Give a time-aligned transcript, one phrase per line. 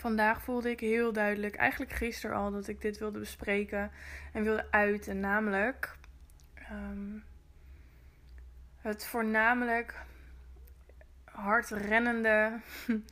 [0.00, 3.90] vandaag voelde ik heel duidelijk, eigenlijk gisteren al, dat ik dit wilde bespreken
[4.32, 5.20] en wilde uiten.
[5.20, 5.96] Namelijk
[6.54, 7.18] ehm,
[8.76, 9.94] het voornamelijk
[11.24, 12.60] hardrennende,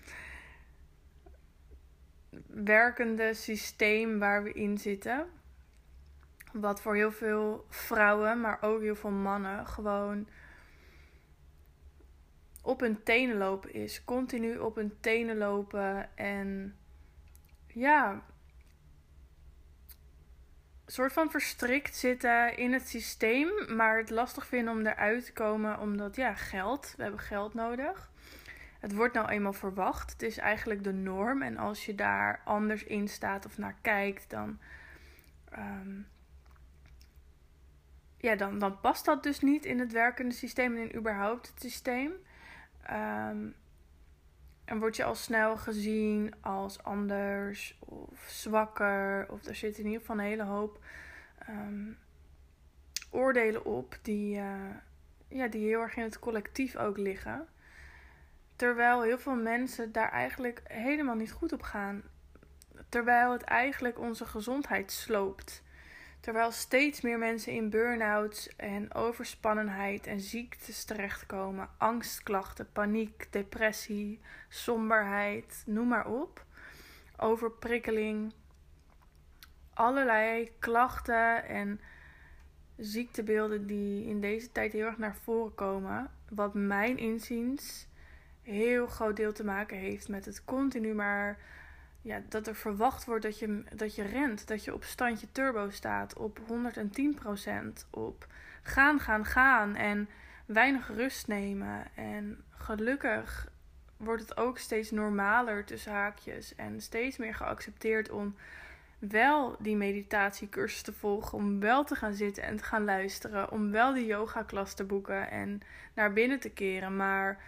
[2.75, 5.27] werkende systeem waar we in zitten.
[6.53, 10.29] Wat voor heel veel vrouwen, maar ook heel veel mannen gewoon
[12.69, 14.05] op hun tenen lopen is.
[14.05, 16.77] Continu op hun tenen lopen en
[17.67, 18.23] ja,
[20.87, 25.81] soort van verstrikt zitten in het systeem, maar het lastig vinden om eruit te komen
[25.81, 28.11] omdat ja, geld, we hebben geld nodig.
[28.79, 30.13] Het wordt nou eenmaal verwacht.
[30.13, 31.43] Het is eigenlijk de norm.
[31.43, 34.59] En als je daar anders in staat of naar kijkt, dan,
[35.51, 36.01] ehm,
[38.17, 41.61] ja, dan, dan past dat dus niet in het werkende systeem en in überhaupt het
[41.61, 42.13] systeem.
[42.91, 43.55] Um,
[44.65, 49.27] en word je al snel gezien als anders of zwakker.
[49.31, 50.85] Of er zit in ieder geval een hele hoop
[51.39, 51.93] ehm,
[53.11, 54.75] oordelen op die, uh,
[55.29, 57.49] ja, die heel erg in het collectief ook liggen.
[58.57, 62.03] Terwijl heel veel mensen daar eigenlijk helemaal niet goed op gaan.
[62.89, 65.63] Terwijl het eigenlijk onze gezondheid sloopt.
[66.21, 75.63] Terwijl steeds meer mensen in burn-outs en overspannenheid en ziektes terechtkomen, angstklachten, paniek, depressie, somberheid,
[75.67, 76.45] noem maar op,
[77.17, 78.33] overprikkeling,
[79.75, 81.81] allerlei klachten en
[82.77, 87.89] ziektebeelden die in deze tijd heel erg naar voren komen, wat mijn inziens
[88.43, 91.39] heel groot deel te maken heeft met het continu maar
[92.09, 95.71] ja, dat er verwacht wordt dat je, dat je rent, dat je op standje turbo
[95.71, 96.45] staat, op 110%,
[97.91, 98.27] op
[98.63, 100.09] gaan, gaan, gaan en
[100.47, 101.85] weinig rust nemen.
[101.95, 103.49] En gelukkig
[103.97, 108.37] wordt het ook steeds normaler tussen haakjes en steeds meer geaccepteerd om
[108.99, 113.71] wel die meditatiecursus te volgen, om wel te gaan zitten en te gaan luisteren, om
[113.71, 115.61] wel die yoga klas te boeken en
[115.95, 116.97] naar binnen te keren.
[116.97, 117.43] Maar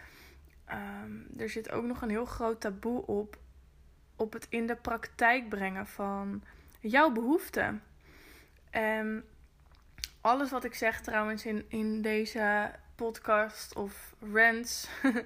[0.73, 3.39] um, er zit ook nog een heel groot taboe op
[4.21, 6.43] op het in de praktijk brengen van
[6.81, 7.83] jouw behoeften.
[8.71, 9.25] En
[10.21, 14.89] alles wat ik zeg trouwens in, in deze podcast of rants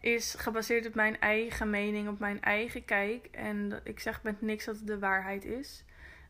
[0.00, 3.26] is gebaseerd op mijn eigen mening, op mijn eigen kijk.
[3.26, 5.84] En ik zeg met niks dat het de waarheid is.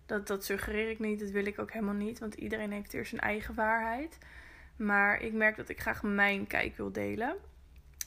[0.07, 3.07] Dat, dat suggereer ik niet, dat wil ik ook helemaal niet, want iedereen heeft hier
[3.07, 4.19] zijn eigen waarheid.
[4.77, 7.37] Maar ik merk dat ik graag mijn kijk wil delen.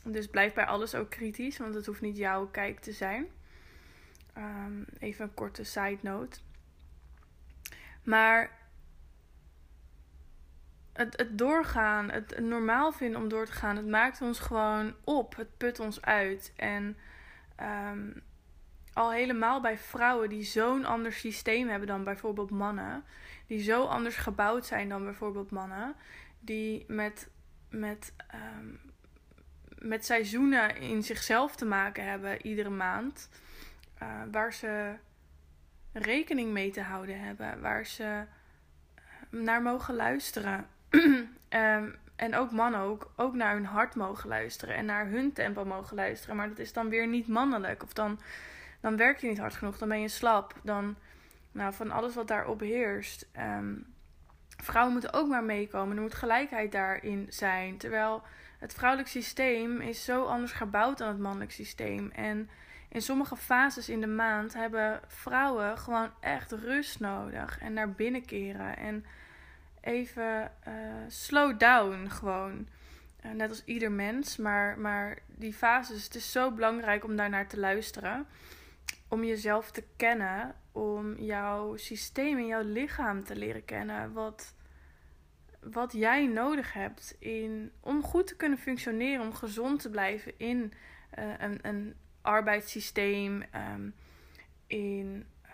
[0.03, 3.27] Dus blijf bij alles ook kritisch, want het hoeft niet jouw kijk te zijn.
[4.37, 6.39] Um, even een korte side note.
[8.03, 8.51] Maar
[10.93, 15.35] het, het doorgaan, het, normaal vinden om door te gaan, het maakt ons gewoon op.
[15.35, 16.53] Het put ons uit.
[16.55, 16.97] En
[17.61, 18.21] um,
[18.93, 23.03] al helemaal bij vrouwen die zo'n ander systeem hebben dan bijvoorbeeld mannen.
[23.47, 25.95] Die zo anders gebouwd zijn dan bijvoorbeeld mannen.
[26.39, 27.29] Die met,
[27.69, 28.79] met, um,
[29.77, 33.29] met seizoenen in zichzelf te maken hebben iedere maand.
[34.01, 34.95] Uh, waar ze
[35.91, 40.67] rekening mee te houden hebben, waar ze eh, naar mogen luisteren.
[40.89, 45.65] um, en ook mannen ook, ook naar hun hart mogen luisteren en naar hun tempo
[45.65, 46.35] mogen luisteren.
[46.35, 47.83] Maar dat is dan weer niet mannelijk.
[47.83, 48.19] Of dan,
[48.81, 50.53] dan werk je niet hard genoeg, dan ben je slap.
[50.63, 50.95] Dan,
[51.51, 53.27] nou, van alles wat daarop heerst.
[53.39, 53.85] Um,
[54.63, 55.95] vrouwen moeten ook maar meekomen.
[55.95, 57.77] Er moet gelijkheid daarin zijn.
[57.77, 58.23] Terwijl
[58.59, 62.11] het vrouwelijk systeem is zo anders gebouwd dan het mannelijk systeem.
[62.11, 62.49] En
[62.89, 67.59] in sommige fases in de maand hebben vrouwen gewoon echt rust nodig.
[67.59, 68.77] En naar binnen keren.
[68.77, 69.05] En
[69.81, 70.73] even uh,
[71.07, 72.67] slow down gewoon.
[73.25, 74.37] Uh, net als ieder mens.
[74.37, 78.27] Maar, maar die fases, het is zo belangrijk om daar naar te luisteren.
[79.07, 80.55] Om jezelf te kennen.
[80.71, 84.13] Om jouw systeem en jouw lichaam te leren kennen.
[84.13, 84.53] Wat,
[85.59, 89.25] wat jij nodig hebt in, om goed te kunnen functioneren.
[89.25, 90.73] Om gezond te blijven in
[91.19, 91.95] uh, een, een
[92.27, 93.43] arbeidssysteem,
[93.73, 93.93] um,
[94.67, 95.51] in uh,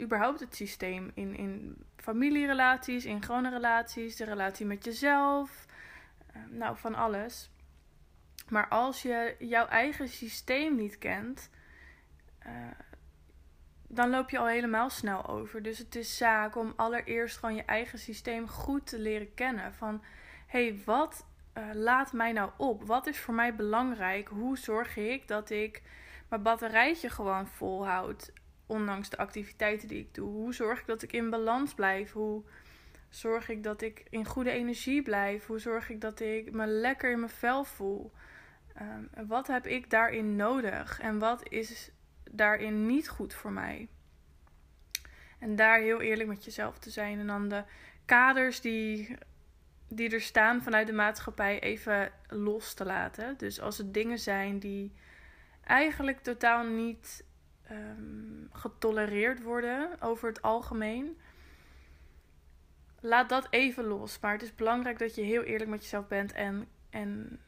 [0.00, 5.66] überhaupt het systeem, in, in familierelaties, in gewone relaties, de relatie met jezelf,
[6.36, 7.50] uh, nou van alles.
[8.48, 11.50] Maar als je jouw eigen systeem niet kent,
[12.46, 12.52] uh,
[13.88, 15.62] dan loop je al helemaal snel over.
[15.62, 19.74] Dus het is zaak om allereerst gewoon je eigen systeem goed te leren kennen.
[19.74, 20.02] Van
[20.46, 21.26] hey, wat
[21.58, 22.84] uh, laat mij nou op?
[22.84, 24.28] Wat is voor mij belangrijk?
[24.28, 25.82] Hoe zorg ik dat ik
[26.30, 28.32] mijn batterijtje gewoon volhoudt.
[28.66, 30.30] Ondanks de activiteiten die ik doe.
[30.30, 32.12] Hoe zorg ik dat ik in balans blijf?
[32.12, 32.42] Hoe
[33.08, 35.46] zorg ik dat ik in goede energie blijf?
[35.46, 38.12] Hoe zorg ik dat ik me lekker in mijn vel voel?
[38.80, 41.00] Um, wat heb ik daarin nodig?
[41.00, 41.90] En wat is
[42.30, 43.88] daarin niet goed voor mij?
[45.38, 47.18] En daar heel eerlijk met jezelf te zijn.
[47.18, 47.64] En dan de
[48.04, 49.16] kaders die,
[49.88, 53.36] die er staan vanuit de maatschappij even los te laten.
[53.36, 54.92] Dus als het dingen zijn die
[55.70, 57.24] eigenlijk totaal niet
[57.70, 61.18] um, getolereerd worden over het algemeen.
[63.00, 64.18] Laat dat even los.
[64.20, 67.40] Maar het is belangrijk dat je heel eerlijk met jezelf bent en, en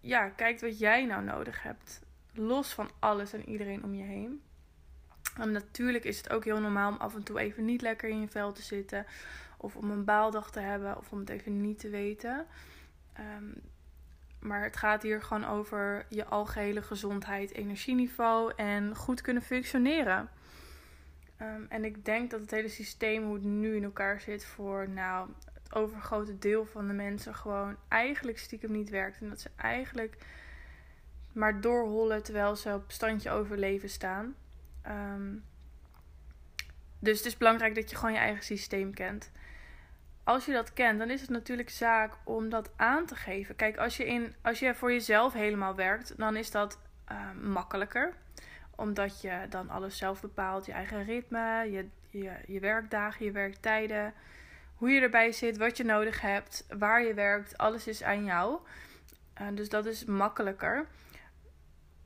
[0.00, 2.02] ja, kijkt wat jij nou nodig hebt.
[2.32, 4.42] Los van alles en iedereen om je heen.
[5.38, 8.20] En natuurlijk is het ook heel normaal om af en toe even niet lekker in
[8.20, 9.06] je vel te zitten.
[9.56, 10.96] Of om een baaldag te hebben.
[10.98, 12.46] Of om het even niet te weten.
[13.18, 13.54] Um,
[14.40, 20.28] maar het gaat hier gewoon over je algehele gezondheid, energieniveau en goed kunnen functioneren.
[21.36, 24.88] Ehm, en ik denk dat het hele systeem, hoe het nu in elkaar zit, voor
[24.88, 25.28] nou,
[25.62, 29.20] het overgrote deel van de mensen gewoon eigenlijk stiekem niet werkt.
[29.20, 30.16] En dat ze eigenlijk
[31.32, 34.34] maar doorhollen terwijl ze op standje overleven staan.
[34.82, 35.34] Ehm,
[36.98, 39.30] dus het is belangrijk dat je gewoon je eigen systeem kent
[40.30, 43.56] als je dat kent, dan is het natuurlijk zaak om dat aan te geven.
[43.56, 46.78] Kijk, als je, in, als je voor jezelf helemaal werkt, dan is dat
[47.12, 48.14] uh, makkelijker.
[48.76, 50.66] Omdat je dan alles zelf bepaalt.
[50.66, 54.14] Je eigen ritme, je, je, je werkdagen, je werktijden.
[54.74, 57.58] Hoe je erbij zit, wat je nodig hebt, waar je werkt.
[57.58, 58.58] Alles is aan jou.
[59.40, 60.86] Uh, dus dat is makkelijker.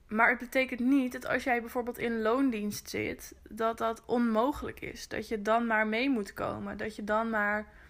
[0.08, 5.08] Maar het betekent niet dat als jij bijvoorbeeld in loondienst zit, dat dat onmogelijk is.
[5.08, 6.76] Dat je dan maar mee moet komen.
[6.76, 7.82] Dat je dan maar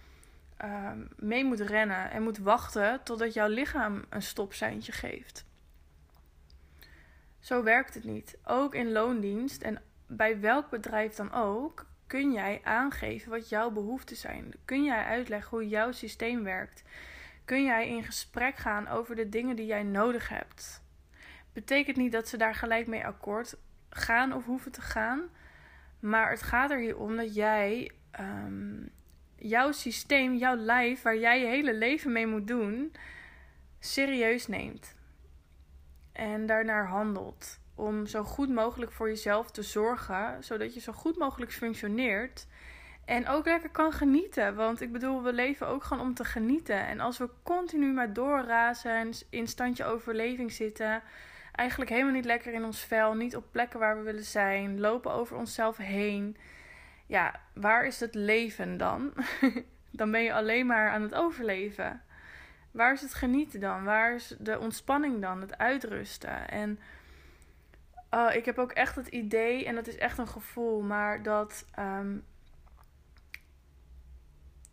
[0.56, 5.44] Ehm, mee moet rennen en moet wachten totdat jouw lichaam een stopseintje geeft.
[7.40, 8.38] Zo werkt het niet.
[8.44, 14.16] Ook in loondienst en bij welk bedrijf dan ook kun jij aangeven wat jouw behoeften
[14.16, 14.52] zijn.
[14.64, 16.82] Kun jij uitleggen hoe jouw systeem werkt.
[17.44, 20.82] Kun jij in gesprek gaan over de dingen die jij nodig hebt.
[21.52, 23.56] Betekent niet dat ze daar gelijk mee akkoord
[23.90, 25.22] gaan of hoeven te gaan.
[26.00, 28.86] Maar het gaat er hier om dat jij ehm,
[29.48, 32.92] jouw systeem, jouw lijf, waar jij je hele leven mee moet doen,
[33.78, 34.94] serieus neemt.
[36.12, 37.58] En daarnaar handelt.
[37.74, 42.46] Om zo goed mogelijk voor jezelf te zorgen, zodat je zo goed mogelijk functioneert.
[43.04, 44.54] En ook lekker kan genieten.
[44.54, 46.86] Want ik bedoel, we leven ook gewoon om te genieten.
[46.86, 51.02] En als we continu maar doorrazen en in standje overleving zitten.
[51.52, 53.14] Eigenlijk helemaal niet lekker in ons vel.
[53.14, 54.80] Niet op plekken waar we willen zijn.
[54.80, 56.36] Lopen over onszelf heen
[57.06, 59.12] ja, waar is het leven dan?
[59.90, 62.02] dan ben je alleen maar aan het overleven.
[62.70, 63.84] Waar is het genieten dan?
[63.84, 65.40] Waar is de ontspanning dan?
[65.40, 66.48] Het uitrusten.
[66.48, 66.78] En
[68.14, 71.64] uh, ik heb ook echt het idee, en dat is echt een gevoel, maar dat,
[71.78, 72.24] um,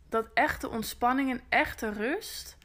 [0.08, 2.56] dat echte ontspanning en echte rust,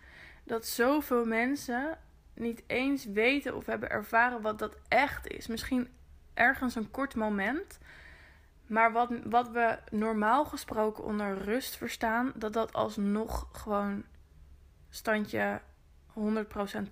[0.43, 1.97] dat zoveel mensen
[2.33, 5.47] niet eens weten of hebben ervaren wat dat echt is.
[5.47, 5.89] Misschien
[6.33, 7.79] ergens een kort moment.
[8.67, 14.03] Maar wat, wat we normaal gesproken onder rust verstaan, dat dat alsnog gewoon
[14.89, 15.61] standje
[16.19, 16.21] 100%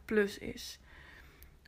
[0.05, 0.79] plus is.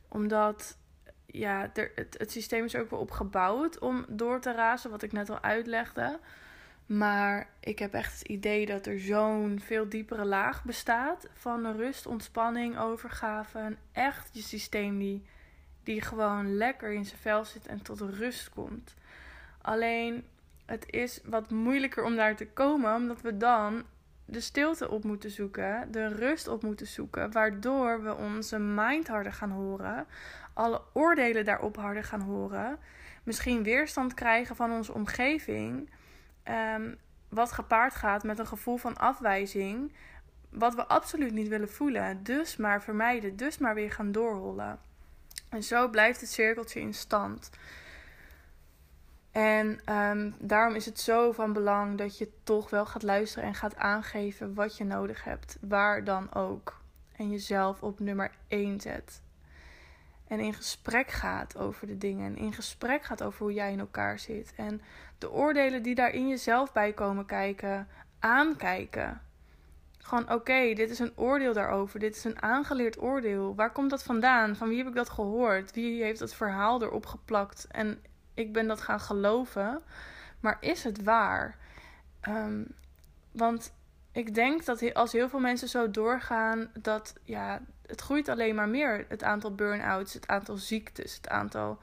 [0.08, 0.78] Omdat
[1.26, 5.30] ja, het, het systeem is ook wel opgebouwd om door te razen, wat ik net
[5.30, 6.20] al uitlegde.
[6.86, 12.06] Maar ik heb echt het idee dat er zo'n veel diepere laag bestaat van rust,
[12.06, 13.76] ontspanning, overgave.
[13.92, 15.26] Echt je systeem die,
[15.82, 18.94] die gewoon lekker in zijn vel zit en tot rust komt.
[19.68, 20.24] Alleen
[20.66, 23.84] het is wat moeilijker om daar te komen, omdat we dan
[24.24, 29.32] de stilte op moeten zoeken, de rust op moeten zoeken, waardoor we onze mind harder
[29.32, 30.06] gaan horen,
[30.52, 32.78] alle oordelen daarop harder gaan horen,
[33.22, 35.90] misschien weerstand krijgen van onze omgeving,
[36.74, 36.98] um,
[37.28, 39.92] wat gepaard gaat met een gevoel van afwijzing,
[40.50, 44.78] wat we absoluut niet willen voelen, dus maar vermijden, dus maar weer gaan doorrollen.
[45.48, 47.50] En zo blijft het cirkeltje in stand.
[49.38, 53.54] En um, daarom is het zo van belang dat je toch wel gaat luisteren en
[53.54, 56.80] gaat aangeven wat je nodig hebt, waar dan ook.
[57.16, 59.22] En jezelf op nummer 1 zet.
[60.26, 62.26] En in gesprek gaat over de dingen.
[62.26, 64.52] En in gesprek gaat over hoe jij in elkaar zit.
[64.56, 64.80] En
[65.18, 69.20] de oordelen die daar in jezelf bij komen kijken, aankijken.
[69.98, 72.00] Gewoon oké, dit is een oordeel daarover.
[72.00, 73.54] Dit is een aangeleerd oordeel.
[73.54, 74.56] Waar komt dat vandaan?
[74.56, 75.74] Van wie heb ik dat gehoord?
[75.74, 77.66] Wie heeft dat verhaal erop geplakt?
[77.70, 78.02] En
[78.38, 79.82] ik ben dat gaan geloven.
[80.40, 81.56] Maar is het waar?
[82.28, 82.66] Um,
[83.32, 83.72] want
[84.12, 88.68] ik denk dat als heel veel mensen zo doorgaan, dat ja, het groeit alleen maar
[88.68, 89.04] meer.
[89.08, 91.78] Het aantal burn-outs, het aantal ziektes, het aantal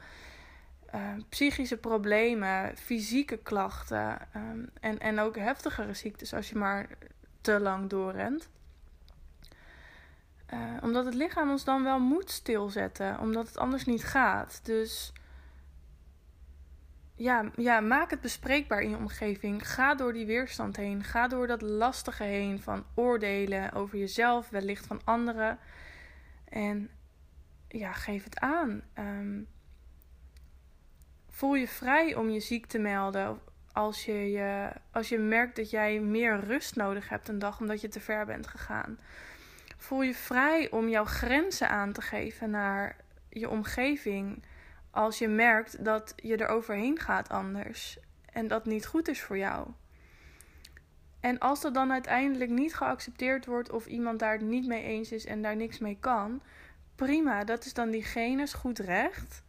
[0.95, 6.87] uh, psychische problemen, fysieke klachten um, en, en ook heftigere ziektes als je maar
[7.41, 8.49] te lang doorrent.
[10.53, 14.59] Uh, omdat het lichaam ons dan wel moet stilzetten, omdat het anders niet gaat.
[14.63, 15.13] Dus
[17.15, 19.69] ja, ja, maak het bespreekbaar in je omgeving.
[19.69, 21.03] Ga door die weerstand heen.
[21.03, 25.59] Ga door dat lastige heen van oordelen over jezelf, wellicht van anderen.
[26.49, 26.89] En
[27.67, 28.81] ja, geef het aan.
[28.93, 29.41] Ehm,
[31.29, 33.39] voel je vrij om je ziek te melden
[33.71, 37.81] als je, je, als je merkt dat jij meer rust nodig hebt een dag omdat
[37.81, 38.99] je te ver bent gegaan.
[39.77, 42.95] Voel je vrij om jouw grenzen aan te geven naar
[43.29, 44.43] je omgeving
[44.95, 47.97] als je merkt dat je er overheen gaat anders
[48.31, 49.67] en dat niet goed is voor jou.
[51.19, 55.11] En als dat dan uiteindelijk niet geaccepteerd wordt of iemand daar het niet mee eens
[55.11, 56.41] is en daar niks mee kan,
[56.95, 59.43] prima, dat is dan diegene's goed recht.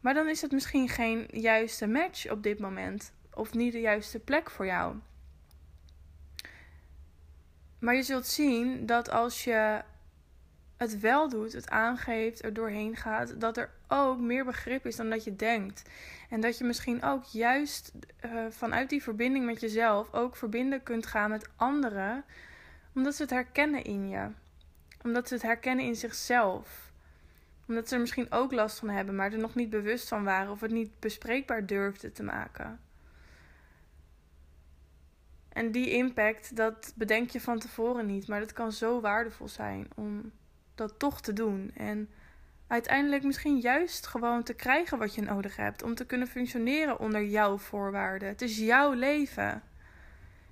[0.00, 4.18] Maar dan is het misschien geen juiste match op dit moment of niet de juiste
[4.18, 4.96] plek voor jou.
[7.78, 9.82] Maar je zult zien dat als je
[10.80, 15.10] het wel doet, het aangeeft, er doorheen gaat, dat er ook meer begrip is dan
[15.10, 15.90] dat je denkt.
[16.30, 17.92] En dat je misschien ook juist
[18.24, 22.24] uh, vanuit die verbinding met jezelf ook verbinden kunt gaan met anderen,
[22.94, 24.28] omdat ze het herkennen in je.
[25.02, 26.92] Omdat ze het herkennen in zichzelf.
[27.68, 30.52] Omdat ze er misschien ook last van hebben, maar er nog niet bewust van waren
[30.52, 32.80] of het niet bespreekbaar durfden te maken.
[35.48, 39.88] En die impact, dat bedenk je van tevoren niet, maar dat kan zo waardevol zijn
[39.94, 40.32] om
[40.80, 41.70] dat toch te doen.
[41.74, 42.08] En
[42.66, 47.24] uiteindelijk misschien juist gewoon te krijgen wat je nodig hebt om te kunnen functioneren onder
[47.24, 48.28] jouw voorwaarden.
[48.28, 49.62] Het is jouw leven.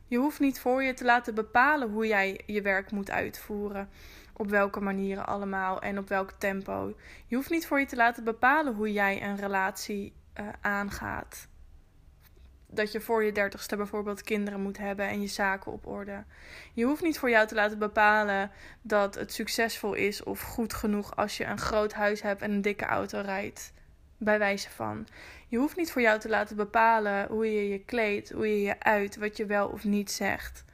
[0.07, 3.89] Je hoeft niet voor je te laten bepalen hoe jij je werk moet uitvoeren.
[4.33, 6.95] Op welke manieren allemaal en op welk tempo.
[7.27, 11.49] Je hoeft niet voor je te laten bepalen hoe jij een relatie uh, aangaat
[12.71, 16.25] dat je voor je dertigste bijvoorbeeld kinderen moet hebben en je zaken op orde.
[16.73, 18.51] Je hoeft niet voor jou te laten bepalen
[18.83, 22.63] dat het succesvol is of goed genoeg als je een groot huis hebt en een
[22.63, 23.73] dikke auto rijdt.
[24.17, 25.07] Bij wijze van.
[25.49, 28.81] Je hoeft niet voor jou te laten bepalen hoe je je kleedt, hoe je je
[28.81, 30.65] uit, wat je wel of niet zegt.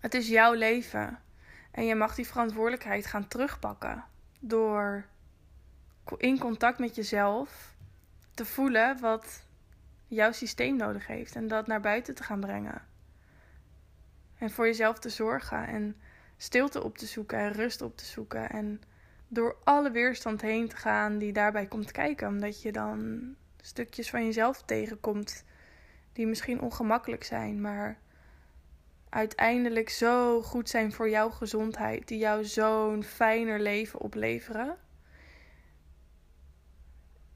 [0.00, 1.18] Het is jouw leven.
[1.70, 4.04] En je mag die verantwoordelijkheid gaan terugpakken.
[4.40, 5.06] Door
[6.16, 7.74] in contact met jezelf
[8.34, 9.46] te voelen wat
[10.14, 12.82] jouw systeem nodig heeft en dat naar buiten te gaan brengen.
[14.38, 15.96] En voor jezelf te zorgen en
[16.36, 18.82] stilte op te zoeken en rust op te zoeken en
[19.28, 23.22] door alle weerstand heen te gaan die daarbij komt kijken, omdat je dan
[23.60, 25.44] stukjes van jezelf tegenkomt
[26.12, 27.98] die misschien ongemakkelijk zijn, maar
[29.08, 34.76] uiteindelijk zo goed zijn voor jouw gezondheid, die jou zo'n fijner leven opleveren.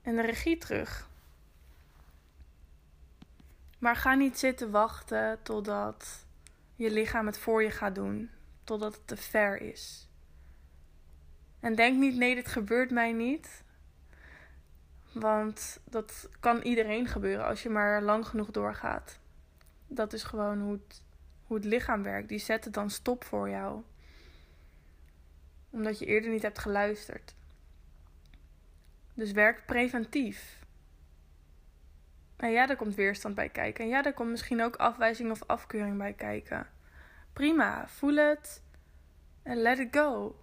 [0.03, 1.08] En de regie terug.
[3.79, 6.27] Maar ga niet zitten wachten totdat
[6.75, 8.31] je lichaam het voor je gaat doen,
[8.65, 10.09] totdat het te ver is.
[11.61, 13.65] En denk niet, nee, dit gebeurt mij niet.
[15.13, 19.19] Want dat kan iedereen gebeuren als je maar lang genoeg doorgaat.
[19.87, 21.03] Dat is gewoon hoe het,
[21.43, 22.29] hoe het lichaam werkt.
[22.29, 23.83] Die zetten dan stop voor jou.
[25.71, 27.35] Omdat je eerder niet hebt geluisterd.
[29.15, 30.58] Dus werk preventief.
[32.39, 33.85] En ja, daar komt weerstand bij kijken.
[33.85, 36.67] En ja, daar komt misschien ook afwijzing of afkeuring bij kijken.
[37.33, 38.63] Prima, voel het
[39.43, 40.37] en let it go.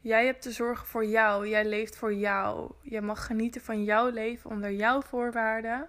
[0.00, 1.48] Jij hebt te zorgen voor jou.
[1.48, 2.72] Jij leeft voor jou.
[2.82, 5.88] Jij mag genieten van jouw leven onder jouw voorwaarden.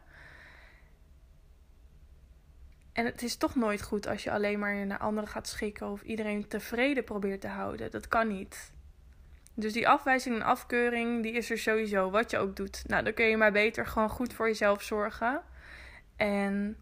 [2.94, 6.02] En het is toch nooit goed als je alleen maar naar anderen gaat schikken of
[6.02, 7.92] iedereen tevreden probeert te houden.
[7.92, 8.74] Dat kan niet.
[9.58, 12.84] Dus die afwijzing en afkeuring, die is er sowieso, wat je ook doet.
[12.88, 15.42] Nou, dan kun je maar beter gewoon goed voor jezelf zorgen.
[16.16, 16.78] En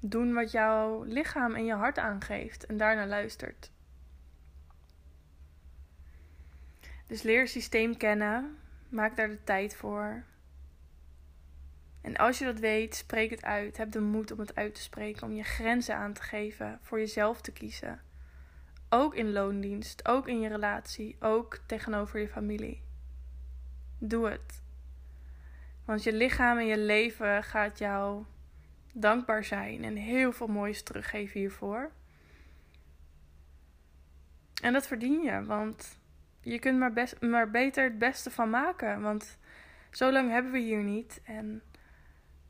[0.00, 2.66] doen wat jouw lichaam en je hart aangeeft.
[2.66, 3.70] En daarna luistert.
[7.06, 8.58] Dus leer systeem kennen.
[8.88, 10.24] Maak daar de tijd voor.
[12.00, 13.76] En als je dat weet, spreek het uit.
[13.76, 15.26] Heb de moed om het uit te spreken.
[15.26, 16.78] Om je grenzen aan te geven.
[16.82, 18.00] Voor jezelf te kiezen.
[18.88, 22.82] Ook in loondienst, ook in je relatie, ook tegenover je familie.
[23.98, 24.62] Doe het.
[25.84, 28.24] Want je lichaam en je leven gaat jou
[28.92, 31.90] dankbaar zijn en heel veel moois teruggeven hiervoor.
[34.62, 35.98] En dat verdien je, want
[36.40, 39.00] je kunt maar, best, maar beter het beste van maken.
[39.00, 39.38] Want
[39.90, 41.20] zo lang hebben we hier niet.
[41.24, 41.62] En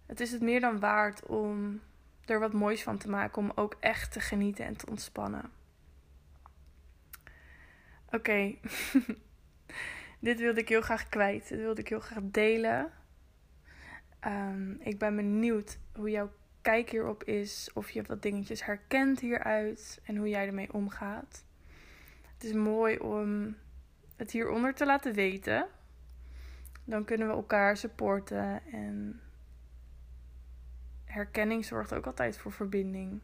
[0.06, 1.80] het is het meer dan waard om
[2.24, 3.42] er wat moois van te maken.
[3.42, 5.57] Om ook echt te genieten en te ontspannen.
[8.10, 8.54] Oké,
[10.20, 11.48] dit wilde ik heel graag kwijt.
[11.48, 12.90] Dit wilde ik heel graag delen.
[14.26, 17.70] Um, ik ben benieuwd hoe jouw kijk hierop is.
[17.74, 21.44] Of je wat dingetjes herkent hieruit en hoe jij ermee omgaat.
[22.34, 23.56] Het is mooi om
[24.16, 25.66] het hieronder te laten weten.
[26.84, 28.62] Dan kunnen we elkaar supporten.
[28.72, 29.20] En
[31.04, 33.20] herkenning zorgt ook altijd voor verbinding.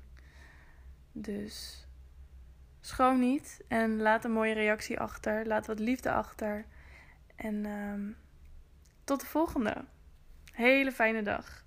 [1.12, 1.83] Dus
[2.86, 5.46] schroom niet en laat een mooie reactie achter.
[5.46, 6.64] Laat wat liefde achter.
[7.36, 8.16] En um,
[9.04, 9.84] tot de volgende.
[10.52, 11.63] Hele fijne dag.